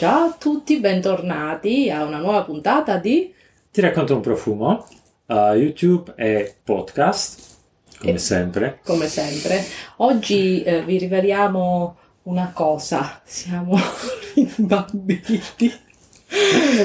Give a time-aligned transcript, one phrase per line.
[0.00, 3.34] Ciao a tutti, bentornati a una nuova puntata di
[3.70, 4.86] Ti racconto un profumo,
[5.26, 7.58] uh, YouTube e podcast,
[7.98, 8.80] come E- sempre.
[8.82, 9.62] come sempre.
[9.96, 13.76] Oggi eh, vi riveliamo una cosa, siamo
[14.56, 15.70] imbambiti.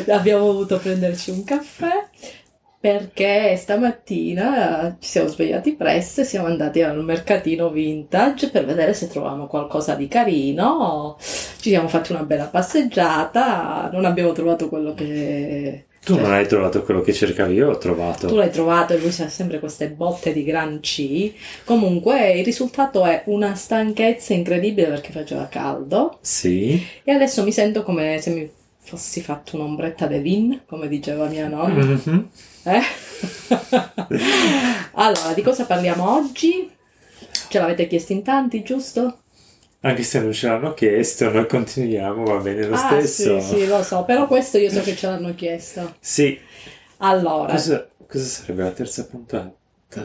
[0.09, 2.09] Abbiamo dovuto prenderci un caffè
[2.85, 9.07] perché stamattina ci siamo svegliati presto e siamo andati al mercatino vintage per vedere se
[9.07, 11.17] trovavamo qualcosa di carino.
[11.19, 16.83] Ci siamo fatti una bella passeggiata, non abbiamo trovato quello che Tu non hai trovato
[16.83, 18.27] quello che cercavi, io ho trovato.
[18.27, 21.33] tu l'hai trovato e lui sa sempre queste botte di gran C.
[21.63, 26.85] Comunque il risultato è una stanchezza incredibile perché faceva caldo Sì.
[27.03, 28.47] e adesso mi sento come se mi
[28.85, 31.83] fossi fatto un'ombretta de vin, come diceva mia nonna.
[31.83, 32.29] Mhm.
[32.63, 32.81] Eh?
[34.93, 36.69] allora, di cosa parliamo oggi?
[37.49, 39.19] Ce l'avete chiesto in tanti, giusto?
[39.81, 43.39] Anche se non ce l'hanno chiesto, noi continuiamo, va bene lo ah, stesso.
[43.39, 45.95] sì, sì, lo so, però questo io so che ce l'hanno chiesto.
[45.99, 46.39] Sì.
[46.97, 49.53] Allora, Cosa, cosa sarebbe la terza puntata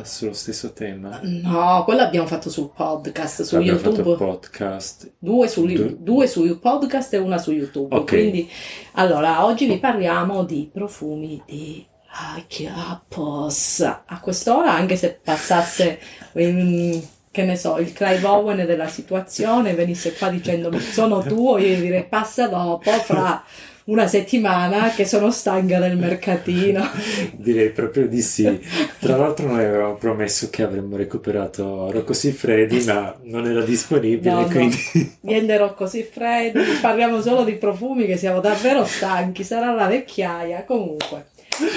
[0.05, 1.20] sullo stesso tema?
[1.23, 3.97] no, quello abbiamo fatto sul podcast, su Abbiamo YouTube.
[4.12, 5.12] fatto podcast.
[5.19, 7.95] Due su, Du- due su podcast e una su YouTube.
[7.95, 8.06] Ok.
[8.06, 8.48] Quindi,
[8.92, 13.81] allora, oggi vi parliamo di profumi di Acchiappos.
[13.81, 15.98] A quest'ora, anche se passasse,
[16.39, 16.98] mm,
[17.31, 22.05] che ne so, il Clive Owen della situazione, venisse qua dicendo sono tuo, io direi
[22.06, 23.42] passa dopo, fra
[23.84, 26.89] una settimana che sono stanca del mercatino.
[27.33, 28.61] Direi proprio di sì.
[28.98, 34.41] Tra l'altro noi avevamo promesso che avremmo recuperato Rocco Siffredi, ma non era disponibile, No,
[34.41, 34.47] no.
[34.47, 34.78] quindi...
[35.22, 40.65] Niente così freddi, parliamo solo di profumi che siamo davvero stanchi, sarà la vecchiaia.
[40.65, 41.27] Comunque,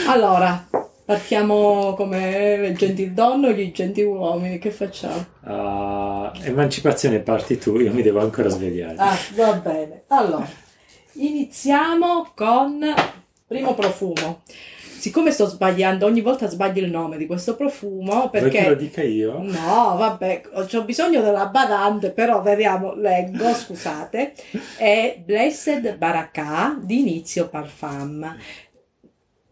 [0.08, 0.68] allora,
[1.06, 5.26] partiamo come le gentildonne o gli gentiluomini, che facciamo?
[5.44, 8.96] Ah, emancipazione parti tu, io mi devo ancora svegliare.
[8.98, 10.04] Ah, va bene.
[10.08, 10.48] Allora,
[11.14, 12.94] iniziamo con
[13.46, 14.42] primo profumo.
[15.04, 18.76] Siccome sto sbagliando, ogni volta sbaglio il nome di questo profumo Vuoi che lo perché...
[18.78, 19.42] dica io?
[19.42, 24.34] No, vabbè, ho bisogno della badante, però vediamo, leggo, scusate.
[24.78, 28.38] È Blessed Baraka di Inizio Parfum.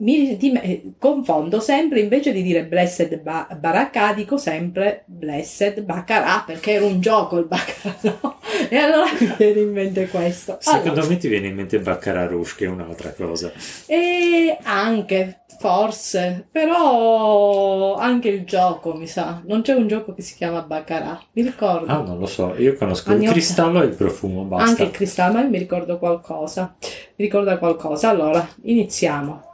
[0.01, 6.45] Mi di- eh, confondo sempre, invece di dire Blessed ba- Baraka, dico sempre Blessed Baccarat,
[6.45, 8.39] perché era un gioco il Baccarat, no?
[8.67, 10.57] E allora mi viene in mente questo.
[10.59, 13.51] Secondo Allora, me ti viene in mente Baccarat Rouge, che è un'altra cosa.
[13.85, 19.43] e anche, forse, però anche il gioco, mi sa.
[19.45, 21.91] Non c'è un gioco che si chiama Baccarat, mi ricordo.
[21.91, 24.67] Ah, non lo so, io conosco Anni il cristallo e il profumo, basta.
[24.67, 26.75] Anche il cristallo, ma mi ricordo qualcosa.
[26.79, 28.09] Mi ricorda qualcosa.
[28.09, 29.49] Allora, iniziamo.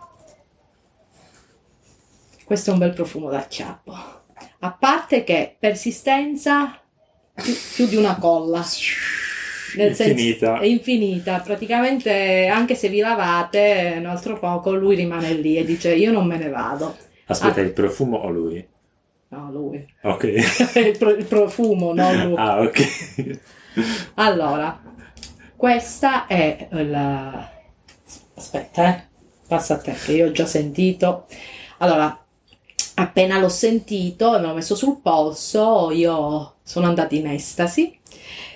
[2.48, 3.94] Questo è un bel profumo d'acciappo.
[4.60, 6.80] A parte che persistenza
[7.34, 8.60] più, più di una colla.
[9.76, 10.60] Nel senso- Infinita.
[10.60, 11.40] è infinita.
[11.42, 16.26] Praticamente, anche se vi lavate un altro poco, lui rimane lì e dice: Io non
[16.26, 16.96] me ne vado.
[17.26, 17.64] Aspetta, Ah.
[17.64, 18.66] il profumo o lui?
[19.28, 19.86] No, lui.
[20.04, 20.24] Ok.
[20.76, 22.36] il, pro- il profumo, no lui.
[22.38, 23.40] ah, ok.
[24.16, 24.82] Allora,
[25.58, 27.52] questa è la...
[28.36, 29.04] Aspetta, eh.
[29.50, 31.26] Passa a te, che io ho già sentito.
[31.80, 32.18] Allora,
[33.00, 37.98] appena l'ho sentito e me l'ho messo sul polso, io sono andata in estasi.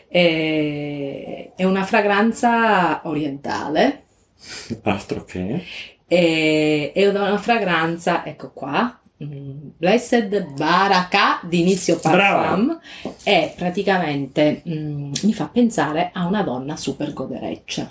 [0.08, 4.06] E- È una fragranza orientale.
[4.84, 5.64] Altro che...
[6.08, 12.78] E- È una fragranza, ecco qua, mm, Blessed Baraka di inizio parfum
[13.24, 17.90] e praticamente mm, mi fa pensare a una donna super godereccia.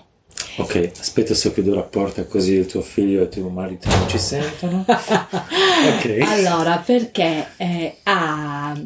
[0.56, 4.18] Ok, aspetta se chiudo la porta così il tuo figlio e tuo marito non ci
[4.18, 4.84] sentono.
[5.80, 6.18] Ok.
[6.22, 8.78] Allora, perché eh, ha...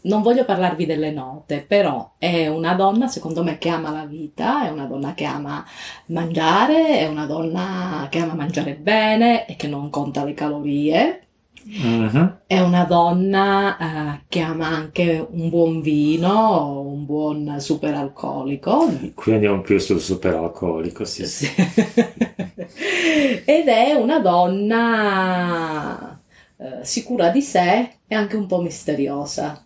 [0.00, 4.66] Non voglio parlarvi delle note, però è una donna, secondo me, che ama la vita,
[4.66, 5.62] è una donna che ama
[6.06, 11.28] mangiare, è una donna che ama mangiare bene e che non conta le calorie,
[11.68, 12.40] Mhm.
[12.46, 19.12] È una donna eh, che ama anche un buon vino, buon superalcolico.
[19.14, 21.46] Qui andiamo più sul superalcolico, sì, sì.
[23.44, 26.20] Ed è una donna
[26.56, 29.64] eh, sicura di sé e anche un po' misteriosa.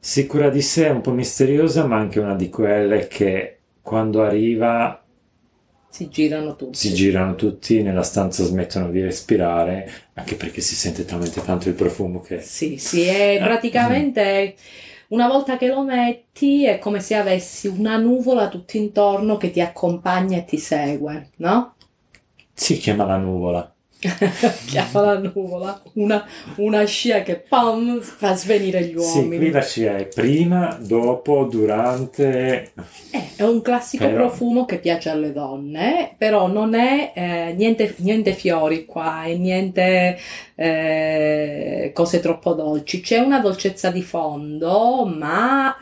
[0.00, 5.00] Sicura di sé, un po' misteriosa, ma anche una di quelle che quando arriva
[5.90, 6.70] Si girano tutti.
[6.70, 11.74] si girano tutti nella stanza, smettono di respirare, anche perché si sente talmente tanto il
[11.74, 12.40] profumo che...
[12.40, 14.54] Sì, sì, è praticamente
[15.08, 19.60] una volta che lo metti è come se avessi una nuvola tutto intorno che ti
[19.60, 21.74] accompagna e ti segue, no?
[22.52, 23.72] Si chiama la nuvola.
[24.66, 26.24] Chiama la nuvola, una,
[26.56, 29.36] una scia che pam, fa svenire gli Sì, uomini.
[29.38, 32.72] qui la scia è prima, dopo, durante...
[33.10, 37.94] Eh, è un classico Però- profumo che piace alle donne, però non è eh, niente,
[37.98, 40.16] niente fiori qua e niente
[40.54, 43.00] eh, cose troppo dolci.
[43.00, 45.76] C'è una dolcezza di fondo, ma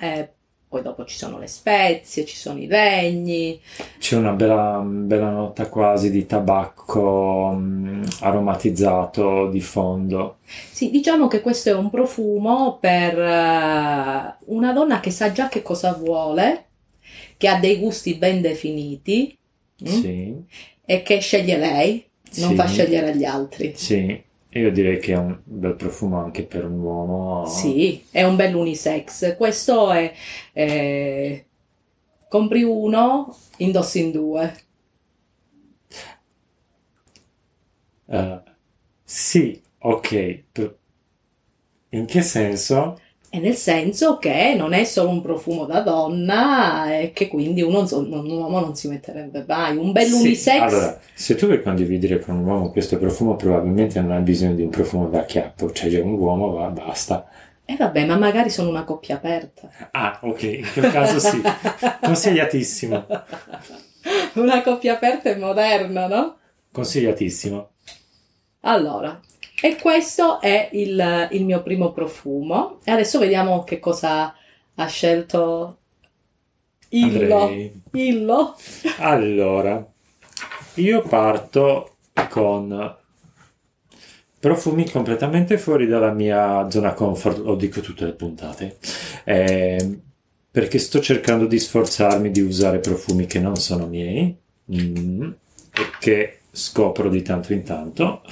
[0.68, 3.60] poi dopo ci sono le spezie, ci sono i legni.
[3.98, 10.38] C'è una bella, bella nota quasi di tabacco mm, aromatizzato di fondo.
[10.70, 15.62] Sì, diciamo che questo è un profumo per eh, una donna che sa già che
[15.62, 16.64] cosa vuole,
[17.36, 19.36] che ha dei gusti ben definiti
[19.82, 20.34] mm, Sì,
[20.84, 22.04] e che sceglie lei,
[22.34, 22.54] non Sì.
[22.54, 23.74] fa scegliere agli altri.
[23.74, 24.24] sì.
[24.56, 27.46] Io direi che è un bel profumo anche per un uomo.
[27.46, 29.36] Sì, è un bel unisex.
[29.36, 30.12] Questo è,
[30.52, 31.44] eh,
[32.28, 34.56] compri uno, indossi in due.
[38.06, 38.42] Eh,
[39.04, 40.42] sì, ok.
[41.90, 42.98] In che senso?
[43.36, 47.86] E nel senso che non è solo un profumo da donna e che quindi uno,
[47.90, 49.76] un uomo non si metterebbe mai.
[49.76, 50.58] Un bel Sì, unisex.
[50.62, 54.62] Allora, se tu vuoi condividere con un uomo questo profumo, probabilmente non hai bisogno di
[54.62, 57.28] un profumo da chiappo, cioè già un uomo va, basta.
[57.66, 59.68] E vabbè, ma magari sono una coppia aperta.
[59.92, 61.42] Ah, ok, in quel caso sì.
[62.00, 63.06] Consigliatissimo,
[64.34, 66.36] Una coppia aperta e moderna, no?
[66.72, 67.70] consigliatissimo.
[68.60, 69.18] Allora,
[69.60, 72.80] e questo è il, il mio primo profumo.
[72.84, 74.34] E adesso vediamo che cosa
[74.74, 75.78] ha scelto
[76.90, 77.40] Illo.
[77.40, 77.82] Andrei.
[77.92, 78.56] Illo.
[78.98, 79.84] Allora,
[80.74, 81.96] io parto
[82.28, 82.96] con
[84.38, 88.76] profumi completamente fuori dalla mia zona comfort, lo dico tutte le puntate,
[89.24, 89.98] eh,
[90.50, 94.36] perché sto cercando di sforzarmi di usare profumi che non sono miei
[94.72, 95.30] mm,
[95.72, 98.22] e che scopro di tanto in tanto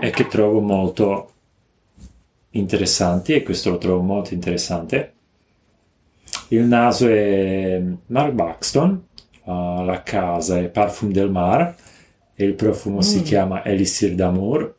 [0.00, 1.32] e che trovo molto
[2.50, 5.12] interessanti e questo lo trovo molto interessante.
[6.48, 9.06] Il naso è Mark Buxton,
[9.44, 11.74] uh, la casa è Parfum del Mar
[12.34, 13.22] e il profumo si Mm.
[13.22, 14.74] chiama Elixir d'Amour.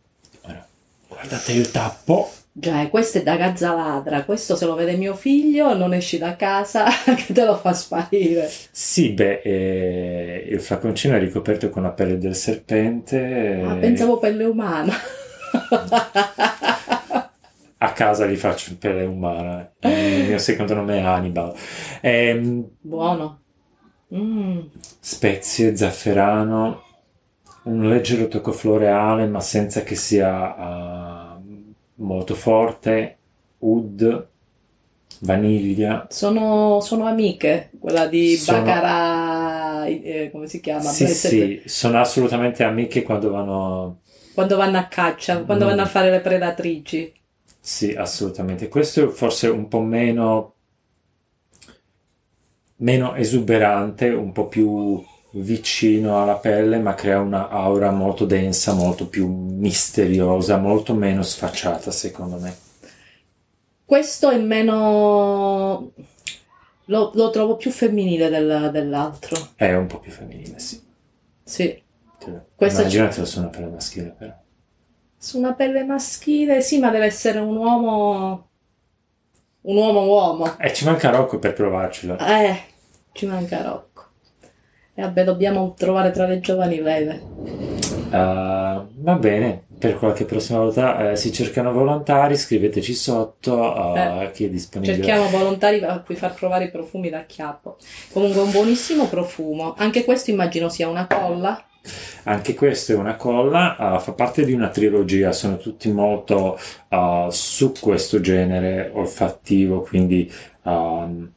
[1.08, 2.32] Guardate il tappo.
[2.52, 4.26] Già, e questo è da gazzaladra.
[4.26, 6.86] Questo se lo vede mio figlio, non esci da casa
[7.16, 8.50] che te lo fa sparire.
[8.72, 13.62] Sì, beh, eh, il flaconcino è ricoperto con la pelle del serpente.
[13.64, 14.94] Ah, eh, pensavo pelle umana.
[17.82, 19.72] A casa gli faccio pelle umana.
[19.80, 21.54] Il mio secondo nome è Hannibal.
[22.02, 23.42] Ehm, Buono.
[24.14, 24.62] Mm.
[25.00, 26.82] spezie, zafferano,
[27.64, 31.09] un leggero tocco floreale, ma senza che sia ah,
[32.00, 33.18] molto forte,
[33.60, 34.28] oud,
[35.22, 36.08] vaniglia.
[36.10, 40.90] Sono, sono amiche, quella di Sono- Baccarat, eh, come si chiama?
[40.90, 44.00] Sì, Blessed- sì, sono assolutamente amiche quando vanno...
[44.34, 45.68] Quando vanno a caccia, quando Mm.
[45.70, 47.14] vanno a fare le predatrici.
[47.62, 48.68] Sì, assolutamente.
[48.70, 50.54] Questo è forse un po' meno,
[52.78, 59.08] meno esuberante, un po' più vicino alla pelle, ma crea una aura molto densa, molto
[59.08, 62.56] più misteriosa, molto meno sfacciata, secondo me.
[63.86, 65.92] Questo è meno...
[66.86, 69.38] Lo, lo trovo più femminile del- dell'altro.
[69.56, 70.82] È un po' più femminile, sì.
[71.44, 71.84] Sì.
[72.56, 74.34] Questa Immaginatelo su una pelle maschile, però.
[75.18, 78.48] Su una pelle maschile, sì, ma deve essere un uomo...
[79.62, 80.58] Un uomo uomo.
[80.58, 82.18] E ci manca Rocco per provarcelo.
[82.18, 82.60] Eh,
[83.12, 83.89] ci manca Rocco.
[85.00, 87.22] E vabbè, dobbiamo trovare tra le giovani leve.
[88.12, 94.44] Uh, va bene, per qualche prossima volta eh, si cercano volontari, scriveteci sotto uh, chi
[94.44, 94.98] è disponibile.
[94.98, 97.78] Cerchiamo volontari a cui far provare i profumi da chiappo.
[98.12, 99.74] Comunque un buonissimo profumo.
[99.78, 101.64] Anche questo immagino sia una colla.
[102.24, 107.30] Anche questo è una colla, uh, fa parte di una trilogia, sono tutti molto uh,
[107.30, 110.30] su questo genere olfattivo, quindi
[110.64, 111.32] um,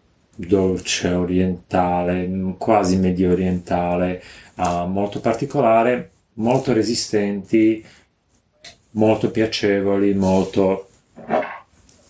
[0.46, 4.22] dolce orientale, quasi medio orientale,
[4.56, 7.84] uh, molto particolare, molto resistenti,
[8.92, 10.88] molto piacevoli, molto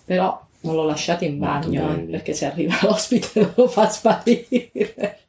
[0.05, 5.19] Però non lo lasciate in bagno, eh, perché se arriva l'ospite lo fa sparire.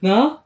[0.00, 0.44] No?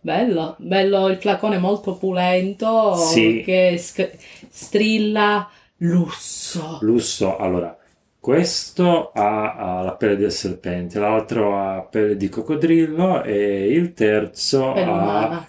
[0.00, 3.42] Bello, bello il flacone molto pulento Sì.
[3.44, 4.16] che sc-
[4.50, 6.78] strilla lusso.
[6.82, 7.36] lusso.
[7.38, 7.76] Allora,
[8.24, 14.72] questo ha, ha la pelle del serpente, l'altro ha pelle di coccodrillo e il terzo
[14.72, 15.48] Pelle ha umana.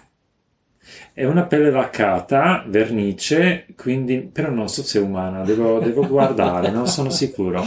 [1.14, 6.68] È una pelle laccata, vernice, quindi però non so se è umana, devo, devo guardare,
[6.68, 7.64] non sono sicuro.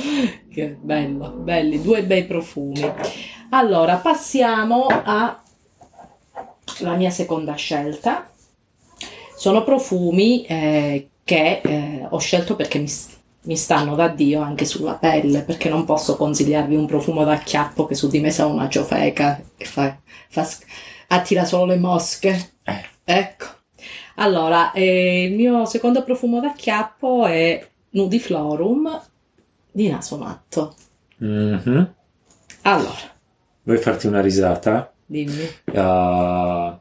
[0.48, 2.80] Che bello, belli, due bei profumi.
[3.50, 5.42] Allora, passiamo alla
[6.96, 8.30] mia seconda scelta.
[9.36, 12.88] sono profumi eh, che eh, ho scelto perché mi,
[13.44, 17.86] mi stanno da Dio anche sulla pelle, perché non posso consigliarvi un profumo da chiappo
[17.86, 19.98] che su di me sa una ciofeca che fa,
[20.30, 20.48] fa,
[21.08, 22.52] attira solo le mosche.
[22.64, 22.86] Eh.
[23.04, 23.46] Ecco.
[24.16, 29.02] Allora, eh, il mio secondo profumo da chiappo è Nudiflorum
[29.72, 30.76] di naso matto.
[31.18, 31.94] Mhm.
[32.64, 33.18] Allora,
[33.64, 34.92] Vuoi farti una risata?
[35.06, 35.44] dimmi.
[35.66, 36.78] Uh,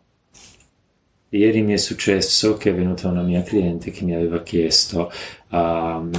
[1.30, 5.10] ieri mi è successo che è venuta una mia cliente che mi aveva chiesto
[5.50, 6.10] um,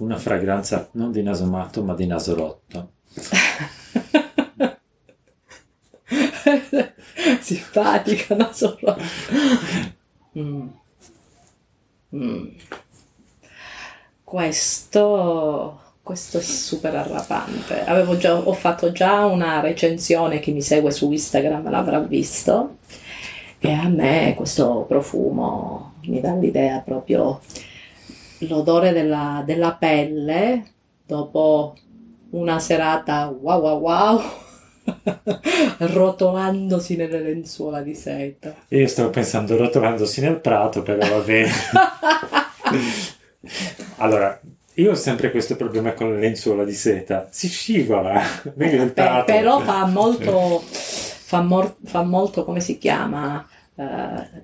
[0.00, 2.92] una fragranza non di naso matto ma di naso rotto.
[7.40, 8.96] Simpatica, non solo.
[10.38, 10.68] Mm.
[12.14, 12.48] Mm.
[14.24, 17.84] Questo, questo è super arrapante.
[17.84, 22.78] Avevo già, ho fatto già una recensione, chi mi segue su Instagram l'avrà visto.
[23.58, 27.40] E a me questo profumo mi dà l'idea proprio
[28.48, 30.64] l'odore della, della pelle
[31.04, 31.76] dopo
[32.30, 34.20] una serata wow wow wow
[35.78, 38.54] rotolandosi nelle lenzuola di seta.
[38.68, 41.50] Io stavo pensando rotolandosi nel prato, però va bene.
[43.98, 44.40] allora,
[44.74, 47.28] io ho sempre questo problema con le lenzuola di seta.
[47.30, 48.20] Si scivola,
[48.54, 49.24] nel Beh, prato.
[49.24, 53.46] però fa molto, fa, mor- fa molto, come si chiama?
[53.74, 53.84] Eh,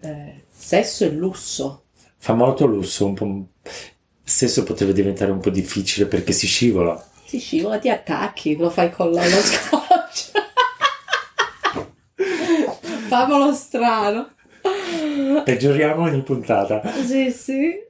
[0.00, 1.82] eh, sesso e lusso.
[2.18, 3.46] Fa molto lusso, un po'...
[4.23, 7.02] Stesso potrebbe diventare un po' difficile perché si scivola.
[7.25, 10.30] Si scivola, ti attacchi, lo fai con lo scotch.
[13.08, 14.30] Famolo strano.
[15.44, 16.82] Peggioriamo ogni puntata.
[17.04, 17.85] Sì, sì.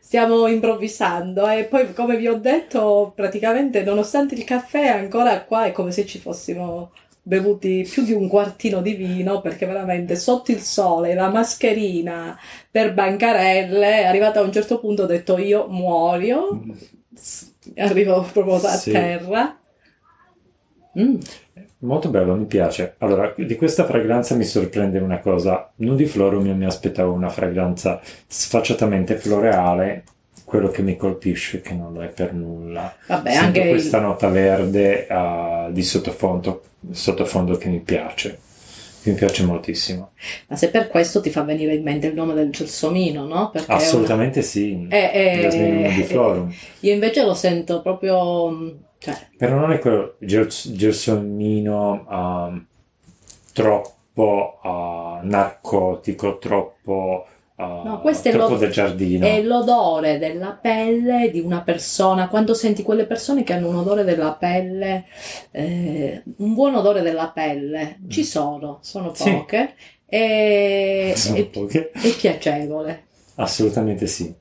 [0.00, 5.72] Stiamo improvvisando e poi, come vi ho detto, praticamente nonostante il caffè ancora qua è
[5.72, 10.60] come se ci fossimo bevuti più di un quartino di vino perché veramente sotto il
[10.60, 12.38] sole, la mascherina
[12.70, 16.66] per bancarelle, arrivata a un certo punto ho detto io muoio,
[17.76, 18.90] arrivo proprio a Sì.
[18.90, 19.56] terra.
[20.98, 21.16] Mm.
[21.80, 22.94] Molto bello, mi piace.
[22.98, 25.72] Allora, di questa fragranza mi sorprende una cosa.
[25.76, 30.04] Nudiflorum io mi aspettavo una fragranza sfacciatamente floreale.
[30.52, 32.94] Quello che mi colpisce è che non lo è per nulla.
[33.06, 38.38] Vabbè, Sento anche il- questa nota verde ah, di sottofondo, sottofondo che mi piace.
[39.04, 40.10] Mi piace moltissimo.
[40.48, 43.48] Ma se per questo ti fa venire in mente il nome del gelsomino, no?
[43.50, 44.86] Perché è una- Assolutamente sì.
[44.90, 46.46] Eh, eh, eh.
[46.80, 48.50] Io invece lo sento proprio...
[48.50, 48.68] mm,
[48.98, 52.66] Cioè, Però non è quello gels- gelsomino um,
[53.54, 59.26] troppo uh, narcotico, troppo, uh, No, questo è troppo lo- del giardino.
[59.26, 62.28] è l'odore della pelle di una persona.
[62.28, 65.04] Quando senti quelle persone che hanno un odore della pelle,
[65.50, 69.14] eh, un buon odore della pelle, ci sono, sono Mm.
[69.14, 69.30] Sì.
[69.30, 69.74] poche.
[70.06, 71.90] E, Sono è, poche.
[71.92, 73.04] è piacevole.
[73.36, 74.32] Assolutamente sì.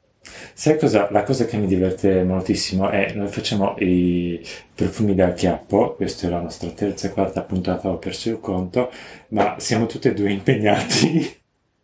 [0.53, 1.07] Sai cosa?
[1.11, 4.39] La cosa che mi diverte moltissimo è noi facciamo i
[4.75, 8.91] profumi da chiappo, questa è la nostra terza e quarta puntata, ho perso il conto,
[9.29, 11.39] ma siamo tutti e due impegnati.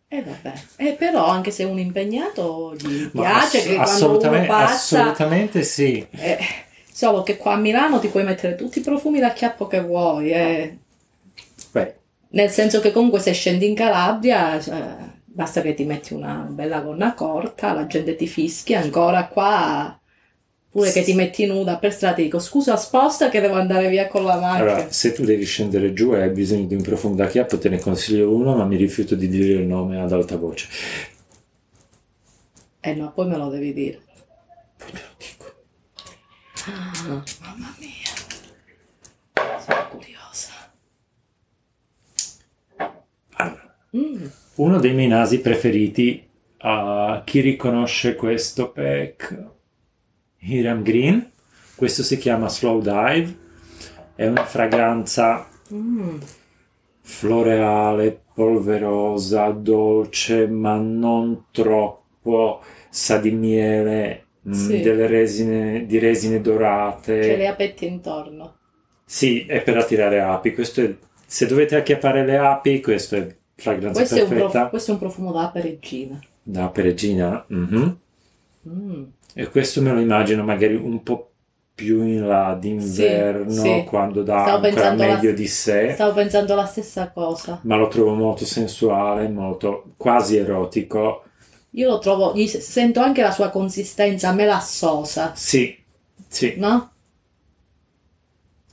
[0.08, 0.52] E vabbè.
[0.76, 5.00] E però anche se uno impegnato gli piace ass- che quando uno assolutamente, passa...
[5.00, 6.06] assolutamente sì.
[6.10, 6.38] Eh,
[6.90, 10.30] solo che qua a Milano ti puoi mettere tutti i profumi da chiappo che vuoi,
[10.30, 10.78] eh.
[12.30, 16.80] Nel senso che comunque se scendi in Calabria eh, basta che ti metti una bella
[16.80, 19.98] gonna corta, la gente ti fischia, ancora qua
[20.70, 24.06] pure che ti metti nuda per strada ti dico scusa sposta che devo andare via
[24.06, 24.72] con la macchina.
[24.72, 27.68] Allora, se tu devi scendere giù e hai bisogno di un profumo da chiappo, te
[27.68, 30.68] ne consiglio uno, ma mi rifiuto di dire il nome ad alta voce.
[32.80, 34.00] Eh no, poi me lo devi dire.
[34.76, 35.54] Poi te lo dico.
[36.66, 39.58] Ah, mamma mia.
[39.58, 40.50] Sono curiosa.
[43.34, 44.26] Allora, Mm.
[44.56, 46.22] uno dei miei nasi preferiti,
[46.58, 49.46] a chi riconosce questo pack?
[50.40, 51.30] Hiram Green.
[51.74, 53.36] Questo si chiama Slow Dive.
[54.14, 56.16] È una fragranza Mm.
[57.02, 62.62] floreale, polverosa, dolce, ma non troppo.
[62.90, 64.80] Sa di miele, mm, Sì.
[64.80, 67.20] delle resine, di resine dorate.
[67.20, 68.54] C'è le apetti intorno.
[69.04, 70.52] Sì, è per attirare api.
[70.54, 70.94] Questo è,
[71.26, 74.50] se dovete acchiappare le api, questo è fragranza Questo è, un perfetta.
[74.50, 76.18] prof- questo è un profumo da peregina.
[76.42, 77.44] Da peregina.
[77.48, 77.98] mhm.
[78.68, 79.02] Mm.
[79.34, 81.30] E questo me lo immagino magari un po'
[81.74, 83.84] più in là d'inverno, Sì, sì.
[83.86, 85.92] quando dà Stavo ancora meglio di sé.
[85.92, 87.60] Stavo pensando la stessa cosa.
[87.62, 91.22] Ma lo trovo molto sensuale, molto quasi erotico.
[91.72, 95.76] Io lo trovo, sento anche la sua consistenza melassosa, Sì,
[96.26, 96.54] sì.
[96.56, 96.90] no?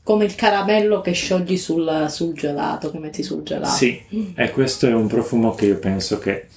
[0.01, 3.73] come il caramello che sciogli sul, sul gelato, che metti sul gelato.
[3.73, 4.31] Sì, Mm.
[4.35, 6.47] e questo è un profumo che io penso che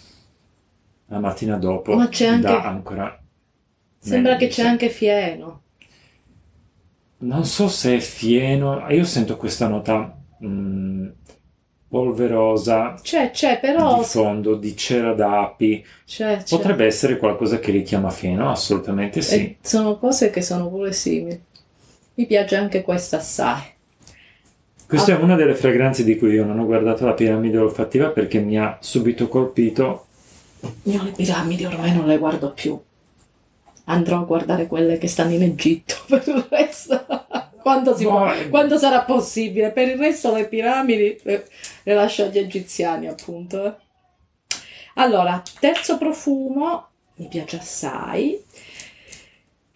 [1.06, 3.18] la mattina dopo Ma c'è anche- dà ancora...
[3.98, 5.62] Sembra che c'è anche fieno.
[7.20, 11.08] Non so se è fieno, io sento questa nota mm,
[11.88, 13.98] polverosa C'è, c'è, però...
[13.98, 15.84] di fondo, di cera d'api.
[16.06, 16.44] C'è, c'è.
[16.48, 19.34] Potrebbe essere qualcosa che richiama fieno, assolutamente sì.
[19.34, 21.40] E sono cose che sono pure simili.
[22.14, 23.62] Mi piace anche questa assai.
[24.86, 25.18] Questa Ah.
[25.18, 28.58] è una delle fragranze di cui io non ho guardato la piramide olfattiva perché mi
[28.58, 30.06] ha subito colpito.
[30.84, 32.80] Io le piramidi ormai non le guardo più.
[33.90, 37.04] Andrò a guardare quelle che stanno in Egitto per il resto.
[37.60, 39.70] Quando, può- quando sarà possibile.
[39.72, 41.48] Per il resto le piramidi le,
[41.82, 43.78] le lascio agli egiziani, appunto.
[44.94, 48.42] Allora, terzo profumo, mi piace assai.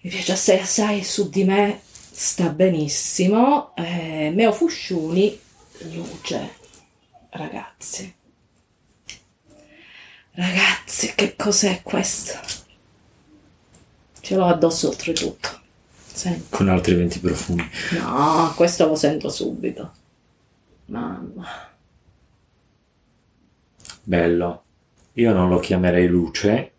[0.02, 3.74] Mi piace assai, assai, su di me sta benissimo.
[3.76, 5.38] Eh, Meo Fusciuni,
[5.90, 6.60] luce.
[7.30, 8.14] Ragazzi.
[10.34, 12.61] Ragazzi, che cos'è questo?
[14.22, 15.60] Ce l'ho addosso oltretutto.
[16.12, 16.46] Senti.
[16.50, 17.62] con altri 20 profumi.
[17.98, 19.92] No, questo lo sento subito.
[20.86, 21.46] Mamma.
[24.02, 24.62] Bello.
[25.14, 26.72] Io non lo chiamerei luce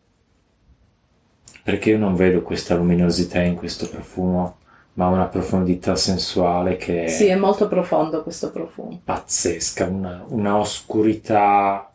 [1.64, 4.58] perché io non vedo questa luminosità in questo profumo,
[4.94, 9.00] ma una profondità sensuale che Sì, è molto profondo questo profumo.
[9.04, 11.92] pazzesca, una, una oscurità.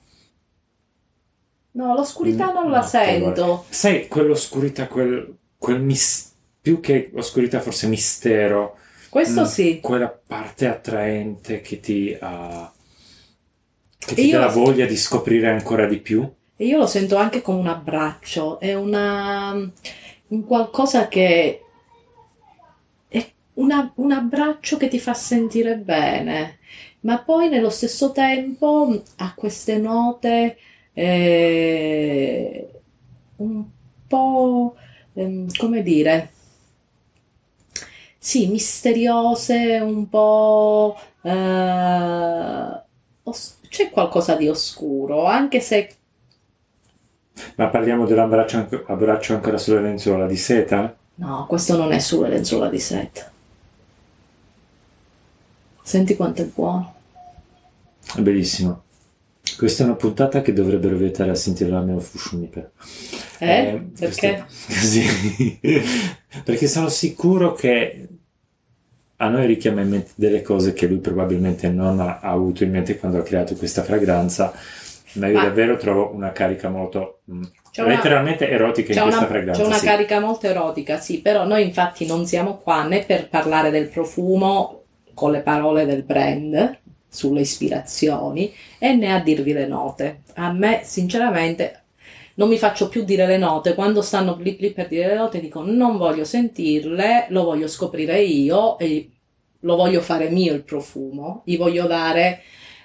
[1.79, 3.35] No, l'oscurità non la Mm, notevole.
[3.35, 3.65] sento.
[3.69, 8.77] Sai, quell'oscurità, quel, quel mis- più che oscurità, forse mistero,
[9.09, 9.81] Questo Mm, sì.
[9.81, 12.71] quella parte attraente che ti, ah,
[13.99, 16.29] che E ti dà la voglia di scoprire ancora di più.
[16.57, 19.53] E io lo sento anche come un abbraccio, è una,
[20.29, 21.63] un qualcosa che
[23.09, 26.59] è una- un abbraccio che ti fa sentire bene,
[27.01, 30.57] ma poi nello stesso tempo ha queste note
[30.95, 32.69] eh,
[33.37, 33.65] un
[34.07, 34.75] po',
[35.15, 36.31] ehm, come dire,
[38.19, 40.97] sì, misteriose, un po'...
[41.23, 42.83] eh,
[43.25, 45.97] os- c'è qualcosa di oscuro, anche se
[47.57, 50.97] Ma parliamo dell'abbraccio abbraccio ancora sulle lenzuola di seta?
[51.17, 53.31] No, questo non è sulle lenzuola di seta.
[55.83, 56.95] Senti quanto è buono.
[58.15, 58.83] È bellissimo.
[59.59, 62.71] Questa è una puntata che dovrebbero vietare a sentire la mia Fushimi per.
[63.39, 63.83] Eh?
[63.99, 64.45] Perché?
[64.47, 65.59] questo- Così.
[66.45, 68.07] Perché sono sicuro che
[69.17, 72.99] a noi richiama in mente delle cose che lui probabilmente non ha avuto in mente
[72.99, 74.53] quando ha creato questa fragranza.
[75.15, 77.43] Ma io Ma- davvero trovo una carica molto mm,
[77.73, 79.61] C'è una- letteralmente erotica in questa una, fragranza.
[79.61, 79.87] c'è una sì.
[79.87, 84.83] carica molto erotica, sì, però noi infatti non siamo qua né per parlare del profumo
[85.15, 90.21] con le parole del brand sulle ispirazioni e né a dirvi le note.
[90.35, 91.83] A me, sinceramente,
[92.35, 93.75] non mi faccio più dire le note.
[93.75, 98.21] Quando stanno lì, lì per dire le note, dico non voglio sentirle, lo voglio scoprire
[98.23, 99.11] io e
[99.61, 101.43] lo voglio fare mio il profumo.
[101.45, 102.43] Gli voglio dare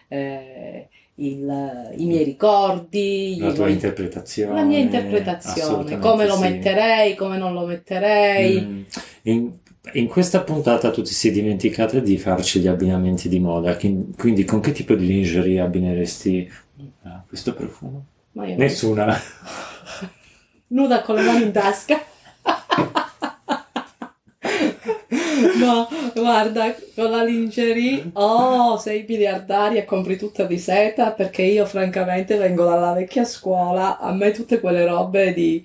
[0.08, 4.54] eh, il- i miei ricordi, la tua voglio- interpretazione.
[4.56, 6.42] la mia interpretazione, come lo sì.
[6.42, 8.62] metterei, come non lo metterei.
[8.62, 8.82] Mm.
[9.24, 9.52] In,
[9.91, 14.62] in questa puntata tu ti sei dimenticata di farci gli abbinamenti di moda, quindi con
[14.62, 16.50] che tipo di lingerie abbineresti
[17.04, 18.06] a questo profumo?
[18.32, 19.15] Nessuna.
[20.74, 22.02] nuda con le mani in tasca.
[25.56, 31.65] No, guarda, con la lingerie, oh, sei miliardaria e compri tutta di seta perché io
[31.65, 35.63] francamente vengo dalla vecchia scuola, a me tutte quelle robe di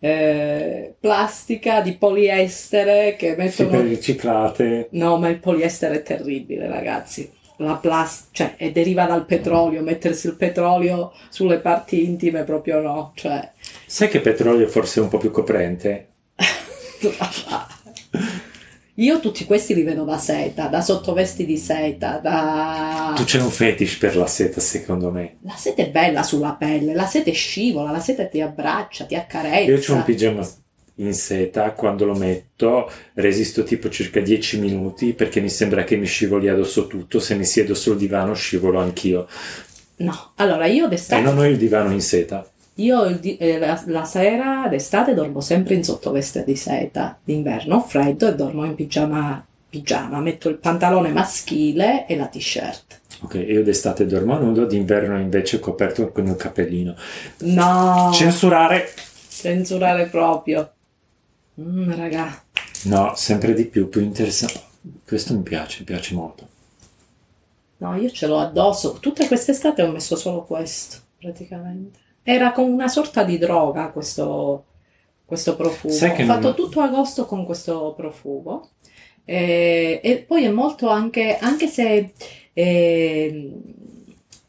[0.00, 3.68] eh, plastica, di poliestere che Sì, mettono...
[3.70, 4.88] per riciclate.
[4.92, 7.30] No, ma il poliestere è terribile, ragazzi.
[7.60, 13.12] La plastica, cioè, e deriva dal petrolio, mettersi il petrolio sulle parti intime proprio no,
[13.16, 13.50] cioè...
[13.84, 16.06] Sai che petrolio forse è un po' più coprente?
[18.98, 23.12] Io tutti questi li vedo da seta, da sottovesti di seta, da...
[23.14, 25.36] Tu c'è un fetish per la seta, secondo me.
[25.42, 29.70] La seta è bella sulla pelle, la seta scivola, la seta ti abbraccia, ti accarezza.
[29.70, 30.44] Io ho un pigiama
[30.96, 36.06] in seta, quando lo metto resisto tipo circa 10 minuti perché mi sembra che mi
[36.06, 39.28] scivoli addosso tutto, se mi siedo sul divano scivolo anch'io.
[39.98, 41.22] No, allora io E d'estate...
[41.22, 42.44] non ho il divano in seta.
[42.78, 47.80] Io di- eh, la, la sera d'estate dormo sempre in sottoveste di seta, d'inverno ho
[47.80, 53.00] freddo e dormo in pigiama, pigiama, metto il pantalone maschile e la t-shirt.
[53.22, 56.94] Ok, io d'estate dormo nudo, d'inverno invece coperto con il cappellino.
[57.38, 58.88] No, Censurare!
[59.28, 60.72] censurare proprio.
[61.60, 62.42] Mm, raga,
[62.84, 64.60] No, sempre di più, più interessante.
[65.04, 66.46] questo mi piace, mi piace molto.
[67.80, 68.98] No, io ce l'ho addosso.
[69.00, 71.98] Tutta quest'estate ho messo solo questo, praticamente.
[72.30, 74.64] Era con una sorta di droga questo,
[75.24, 75.94] questo profumo.
[75.94, 78.68] Sai che ho fatto tutto agosto con questo profumo.
[79.24, 82.12] E, e poi è molto anche, anche se
[82.52, 83.52] eh,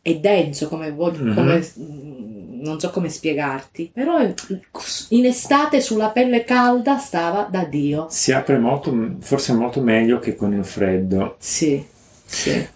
[0.01, 1.33] è denso, come, voglio- Mhm.
[1.35, 8.07] come- mm, non so come spiegarti, però in estate sulla pelle calda stava da Dio.
[8.09, 11.35] Si apre molto, forse molto meglio che con il freddo.
[11.39, 11.81] Sì,
[12.25, 12.67] sì.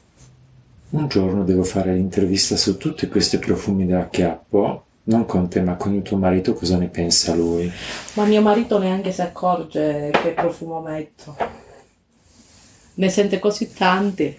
[0.92, 5.76] Un giorno devo fare l'intervista su tutti questi profumi da chiappo, non con te ma
[5.76, 7.70] con il tuo marito, cosa ne pensa lui?
[8.14, 11.36] Ma mio marito neanche si accorge che profumo metto.
[12.96, 14.38] Ne sente così tanti.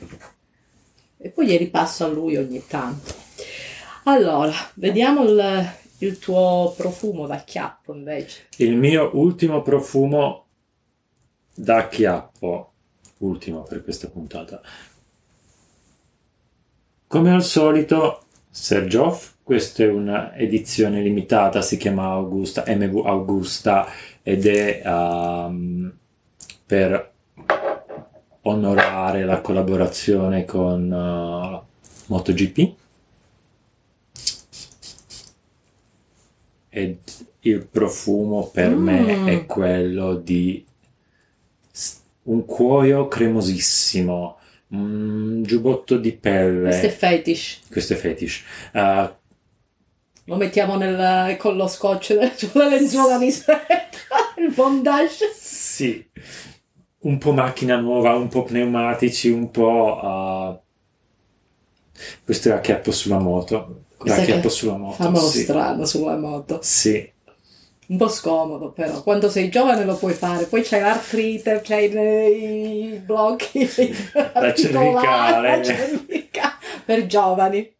[1.17, 3.13] E poi gli ripasso a lui ogni tanto.
[4.05, 8.49] Allora, vediamo il, il tuo profumo da chiappo invece.
[8.59, 10.47] Il mio ultimo profumo
[11.55, 12.73] da chiappo,
[13.19, 14.61] ultimo per questa puntata.
[17.07, 18.24] Come al solito,
[18.57, 23.87] Sergioff, questa è una edizione limitata, si chiama Augusta, MV Augusta
[24.23, 25.93] ed è ehm,
[26.65, 27.13] per
[28.43, 31.61] onorare la collaborazione con eh,
[32.07, 32.75] MotoGP.
[36.69, 36.99] Ed
[37.41, 38.83] il profumo per Mm.
[38.83, 40.65] me è quello di
[42.25, 44.39] un cuoio cremosissimo,
[44.75, 46.69] un giubbotto di pelle.
[46.69, 47.61] Questo è fetish.
[47.71, 48.43] Questo è fetish.
[48.73, 49.17] Ah,
[50.27, 53.59] Lo mettiamo nel- con lo scotch sulle lenzuola di seta.
[54.39, 55.33] Il bondage.
[55.35, 56.05] sì,
[57.01, 60.01] un po' macchina nuova, un po' pneumatici, un po'.
[60.01, 60.61] ah,
[62.25, 63.83] questo è a chiappo sulla moto.
[64.03, 65.03] Chiappo che sulla moto.
[65.03, 65.43] Famelo sì.
[65.43, 66.59] strano sulla moto.
[66.63, 67.11] Sì,
[67.87, 72.99] Un po' scomodo però, quando sei giovane lo puoi fare, poi c'hai l'artrite, c'hai i,
[72.99, 73.69] blocchi
[74.33, 75.49] articolari, cervicale.
[75.57, 77.73] la cervica- per giovani.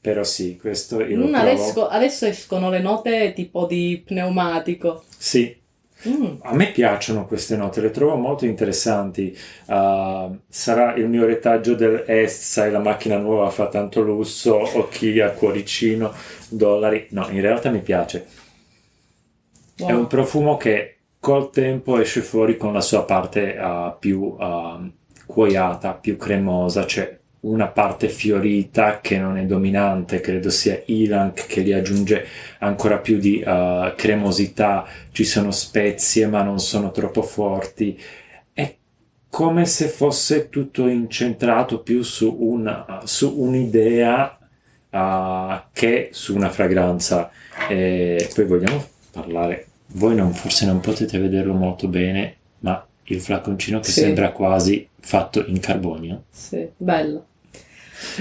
[0.00, 5.04] però sì, questo io Mm, adesso, adesso escono le note tipo di pneumatico.
[5.16, 5.64] Sì,
[6.06, 9.36] Mm, A me piacciono queste note, le trovo molto interessanti.
[9.66, 15.18] Uh, sarà il mio retaggio dell'est, sai, la macchina nuova fa tanto lusso, o chi
[15.20, 16.12] ha cuoricino,
[16.48, 17.08] dollari.
[17.10, 18.26] No, in realtà mi piace.
[19.76, 19.98] È wow.
[19.98, 24.90] un profumo che col tempo esce fuori con la sua parte uh, più uh,
[25.26, 31.62] cuoiata, più cremosa, c'è una parte fiorita che non è dominante, credo sia Ilang che
[31.62, 32.24] gli aggiunge
[32.60, 38.00] ancora più di uh, cremosità, ci sono spezie ma non sono troppo forti,
[38.54, 38.74] è
[39.28, 44.38] come se fosse tutto incentrato più su, una, su un'idea
[44.88, 47.30] uh, che su una fragranza.
[47.68, 49.65] E poi vogliamo parlare,
[49.96, 54.00] voi non, forse non potete vederlo molto bene, ma il flaconcino che Sì.
[54.00, 57.26] sembra quasi fatto in carbonio Sì, bello.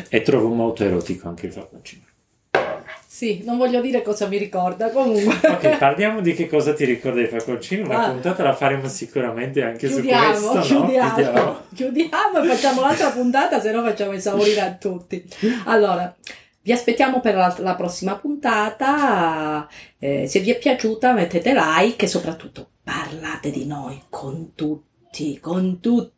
[0.09, 2.03] e trovo molto erotico anche il flaconcino.
[3.07, 5.35] Sì, non voglio dire cosa mi ricorda, comunque.
[5.49, 7.85] Ok, parliamo di che cosa ti ricorda il flaconcino.
[7.85, 8.09] Una Ah.
[8.11, 10.73] puntata la faremo sicuramente anche Chiudiamo, su questo.
[10.73, 10.81] no?
[10.85, 15.25] chiudiamo, chiudiamo e facciamo l'altra puntata, se no facciamo esaurire a tutti.
[15.63, 16.13] Allora,
[16.65, 19.69] vi aspettiamo per la, la prossima puntata.
[19.99, 25.79] Eh, se vi è piaciuta mettete like e soprattutto parlate di noi con tutti, con
[25.79, 26.14] tutti.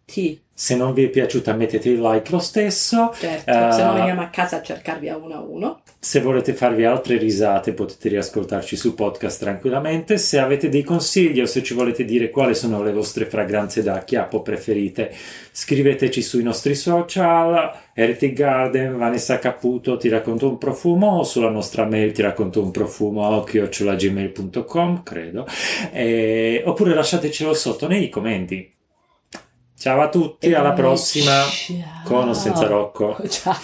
[0.53, 3.13] Se non vi è piaciuta mettete il like lo stesso.
[3.13, 5.81] Certo, Eh, se no veniamo a casa a cercarvi a uno a uno.
[5.99, 10.17] Se volete farvi altre risate potete riascoltarci su podcast tranquillamente.
[10.17, 14.03] Se avete dei consigli o se ci volete dire quali sono le vostre fragranze da
[14.03, 15.13] chiappo preferite,
[15.51, 21.85] scriveteci sui nostri social, Heretic Garden, Vanessa Caputo, ti racconto un profumo o sulla nostra
[21.85, 25.45] mail ti racconto un profumo chiocciolagmail.com, credo.
[25.91, 28.71] E- oppure lasciatecelo sotto nei commenti.
[29.77, 32.01] Ciao a tutti, alla prossima ciao.
[32.03, 33.15] con o senza Rocco.
[33.29, 33.55] Ciao.